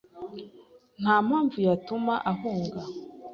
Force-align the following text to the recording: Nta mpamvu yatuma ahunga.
Nta 1.01 1.15
mpamvu 1.27 1.57
yatuma 1.67 2.13
ahunga. 2.31 2.79